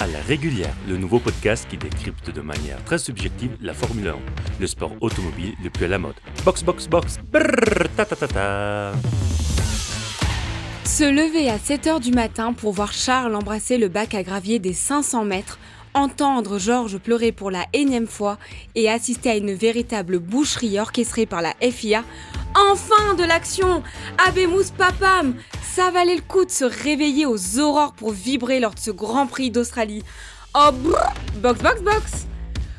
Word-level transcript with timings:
À 0.00 0.06
la 0.06 0.20
régulière, 0.26 0.74
le 0.88 0.96
nouveau 0.96 1.18
podcast 1.18 1.66
qui 1.68 1.76
décrypte 1.76 2.30
de 2.30 2.40
manière 2.40 2.82
très 2.84 2.98
subjective 2.98 3.56
la 3.60 3.74
Formule 3.74 4.08
1, 4.08 4.14
le 4.60 4.66
sport 4.66 4.92
automobile 5.00 5.54
le 5.62 5.70
plus 5.70 5.86
à 5.86 5.88
la 5.88 5.98
mode. 5.98 6.14
Box, 6.44 6.62
box, 6.62 6.86
box, 6.88 7.18
ta. 7.32 8.92
Se 10.84 11.04
lever 11.04 11.48
à 11.48 11.56
7h 11.56 12.00
du 12.00 12.12
matin 12.12 12.52
pour 12.52 12.72
voir 12.72 12.92
Charles 12.92 13.34
embrasser 13.34 13.78
le 13.78 13.88
bac 13.88 14.14
à 14.14 14.22
gravier 14.22 14.58
des 14.58 14.74
500 14.74 15.24
mètres, 15.24 15.58
entendre 15.94 16.58
Georges 16.58 16.98
pleurer 16.98 17.32
pour 17.32 17.50
la 17.50 17.64
énième 17.72 18.06
fois 18.06 18.38
et 18.74 18.90
assister 18.90 19.30
à 19.30 19.36
une 19.36 19.54
véritable 19.54 20.18
boucherie 20.18 20.78
orchestrée 20.78 21.26
par 21.26 21.40
la 21.40 21.54
FIA. 21.60 22.04
Enfin 22.54 23.14
de 23.14 23.24
l'action 23.24 23.82
Abemous 24.28 24.70
Papam 24.78 25.34
Ça 25.62 25.90
valait 25.90 26.14
le 26.14 26.22
coup 26.22 26.44
de 26.44 26.50
se 26.50 26.64
réveiller 26.64 27.26
aux 27.26 27.58
aurores 27.58 27.94
pour 27.94 28.12
vibrer 28.12 28.60
lors 28.60 28.74
de 28.74 28.78
ce 28.78 28.92
Grand 28.92 29.26
Prix 29.26 29.50
d'Australie. 29.50 30.04
Oh 30.54 30.70
brrr, 30.72 31.14
Box 31.42 31.60
box 31.60 31.82
box 31.82 32.12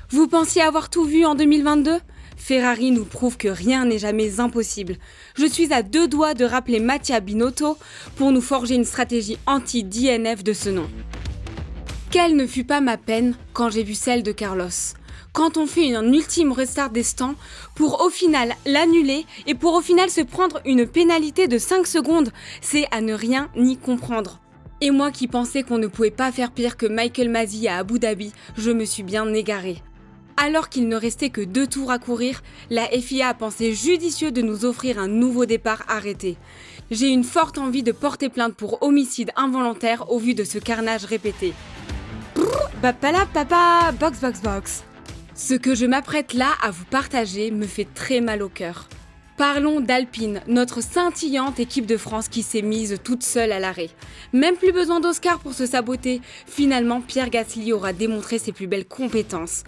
Vous 0.10 0.28
pensiez 0.28 0.62
avoir 0.62 0.90
tout 0.90 1.04
vu 1.04 1.26
en 1.26 1.36
2022 1.36 2.00
Ferrari 2.38 2.92
nous 2.92 3.06
prouve 3.06 3.38
que 3.38 3.48
rien 3.48 3.86
n'est 3.86 3.98
jamais 3.98 4.40
impossible. 4.40 4.98
Je 5.36 5.46
suis 5.46 5.74
à 5.74 5.84
deux 5.84 6.08
doigts 6.08 6.36
de 6.36 6.46
rappeler 6.46 6.80
Mattia 6.80 7.20
Binotto 7.20 7.78
pour 8.16 8.32
nous 8.32 8.42
forger 8.42 8.76
une 8.76 8.86
stratégie 8.86 9.38
anti-DNF 9.46 10.44
de 10.44 10.54
ce 10.54 10.70
nom. 10.70 10.88
Quelle 12.12 12.36
ne 12.36 12.46
fut 12.46 12.64
pas 12.64 12.82
ma 12.82 12.98
peine 12.98 13.36
quand 13.52 13.70
j'ai 13.70 13.84
vu 13.84 13.94
celle 13.94 14.24
de 14.24 14.32
Carlos 14.32 14.70
quand 15.36 15.58
on 15.58 15.68
fait 15.68 15.94
un 15.94 16.14
ultime 16.14 16.54
restart 16.54 16.92
des 16.92 17.04
stands 17.04 17.36
pour 17.76 18.02
au 18.06 18.10
final 18.10 18.56
l'annuler 18.66 19.26
et 19.46 19.54
pour 19.54 19.74
au 19.74 19.82
final 19.82 20.10
se 20.10 20.22
prendre 20.22 20.62
une 20.66 20.88
pénalité 20.88 21.50
de 21.50 21.58
5 21.58 21.86
secondes, 21.86 22.32
c'est 22.62 22.88
à 22.92 23.02
ne 23.02 23.14
rien 23.14 23.50
ni 23.58 23.76
comprendre. 23.76 24.40
Et 24.80 24.92
moi 24.92 25.12
qui 25.12 25.28
pensais 25.28 25.64
qu'on 25.64 25.78
ne 25.78 25.88
pouvait 25.88 26.10
pas 26.10 26.32
faire 26.32 26.52
pire 26.52 26.78
que 26.78 26.86
Michael 26.86 27.28
Masi 27.28 27.68
à 27.68 27.80
Abu 27.80 28.00
Dhabi, 28.00 28.32
je 28.58 28.72
me 28.72 28.86
suis 28.86 29.04
bien 29.04 29.32
égaré. 29.34 29.84
Alors 30.38 30.70
qu'il 30.70 30.88
ne 30.88 30.96
restait 30.96 31.30
que 31.30 31.42
deux 31.42 31.68
tours 31.68 31.92
à 31.92 32.00
courir, 32.00 32.42
la 32.70 32.86
FIA 32.88 33.28
a 33.28 33.34
pensé 33.34 33.74
judicieux 33.74 34.32
de 34.32 34.42
nous 34.42 34.64
offrir 34.64 35.00
un 35.00 35.10
nouveau 35.10 35.46
départ 35.46 35.84
arrêté. 35.90 36.38
J'ai 36.92 37.10
une 37.10 37.26
forte 37.26 37.58
envie 37.58 37.84
de 37.84 37.92
porter 37.92 38.30
plainte 38.30 38.56
pour 38.56 38.82
homicide 38.84 39.32
involontaire 39.36 40.10
au 40.12 40.18
vu 40.18 40.34
de 40.34 40.46
ce 40.46 40.60
carnage 40.60 41.04
répété. 41.04 41.54
Brrr, 42.36 42.70
Bapala 42.82 43.26
papa, 43.34 43.92
box 44.00 44.22
box 44.22 44.42
box. 44.42 44.84
Ce 45.38 45.54
que 45.54 45.76
je 45.76 45.86
m'apprête 45.86 46.34
là 46.34 46.52
à 46.62 46.72
vous 46.72 46.86
partager 46.86 47.52
me 47.52 47.68
fait 47.68 47.88
très 47.94 48.22
mal 48.22 48.42
au 48.42 48.48
cœur. 48.48 48.88
Parlons 49.36 49.82
d'Alpine, 49.82 50.40
notre 50.48 50.82
scintillante 50.82 51.60
équipe 51.60 51.86
de 51.86 51.98
France 51.98 52.30
qui 52.30 52.42
s'est 52.42 52.62
mise 52.62 52.98
toute 53.04 53.22
seule 53.22 53.52
à 53.52 53.60
l'arrêt. 53.60 53.90
Même 54.32 54.56
plus 54.56 54.72
besoin 54.72 55.02
d'Oscar 55.02 55.40
pour 55.40 55.54
se 55.54 55.66
saboter. 55.66 56.22
Finalement, 56.48 57.02
Pierre 57.02 57.30
Gasly 57.30 57.74
aura 57.74 57.92
démontré 57.92 58.40
ses 58.40 58.54
plus 58.54 58.68
belles 58.68 58.88
compétences. 58.88 59.66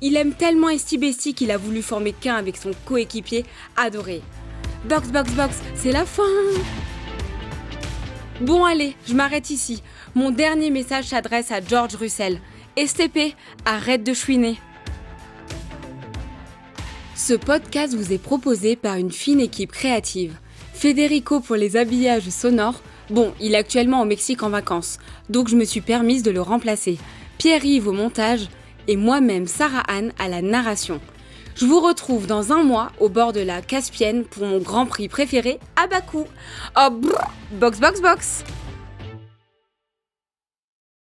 Il 0.00 0.16
aime 0.16 0.32
tellement 0.32 0.70
Estibessi 0.70 1.34
qu'il 1.34 1.50
a 1.50 1.58
voulu 1.58 1.82
former 1.82 2.14
qu'un 2.14 2.36
avec 2.36 2.56
son 2.56 2.70
coéquipier 2.86 3.44
adoré. 3.76 4.22
Box, 4.88 5.08
box, 5.08 5.30
box, 5.32 5.58
c'est 5.74 5.92
la 5.92 6.06
fin 6.06 6.22
Bon 8.40 8.64
allez, 8.64 8.96
je 9.06 9.12
m'arrête 9.12 9.50
ici. 9.50 9.82
Mon 10.14 10.30
dernier 10.30 10.70
message 10.70 11.04
s'adresse 11.04 11.52
à 11.52 11.60
George 11.60 11.96
Russell. 11.96 12.40
STP, 12.78 13.36
arrête 13.66 14.04
de 14.04 14.14
chouiner. 14.14 14.56
Ce 17.24 17.34
podcast 17.34 17.94
vous 17.94 18.12
est 18.12 18.18
proposé 18.18 18.74
par 18.74 18.96
une 18.96 19.12
fine 19.12 19.38
équipe 19.38 19.70
créative. 19.70 20.34
Federico 20.74 21.38
pour 21.38 21.54
les 21.54 21.76
habillages 21.76 22.28
sonores. 22.30 22.82
Bon, 23.10 23.32
il 23.40 23.54
est 23.54 23.58
actuellement 23.58 24.02
au 24.02 24.04
Mexique 24.04 24.42
en 24.42 24.50
vacances, 24.50 24.98
donc 25.30 25.46
je 25.46 25.54
me 25.54 25.64
suis 25.64 25.82
permise 25.82 26.24
de 26.24 26.32
le 26.32 26.40
remplacer. 26.40 26.98
Pierre-Yves 27.38 27.86
au 27.86 27.92
montage 27.92 28.48
et 28.88 28.96
moi-même 28.96 29.46
Sarah 29.46 29.84
Anne 29.86 30.12
à 30.18 30.26
la 30.26 30.42
narration. 30.42 31.00
Je 31.54 31.64
vous 31.64 31.78
retrouve 31.78 32.26
dans 32.26 32.50
un 32.50 32.64
mois 32.64 32.90
au 32.98 33.08
bord 33.08 33.32
de 33.32 33.40
la 33.40 33.62
Caspienne 33.62 34.24
pour 34.24 34.44
mon 34.44 34.58
Grand 34.58 34.86
Prix 34.86 35.06
préféré 35.06 35.60
à 35.76 35.86
Bakou. 35.86 36.24
Oh, 36.76 36.90
brrr, 36.90 37.30
box 37.52 37.78
box 37.78 38.00
box 38.00 38.44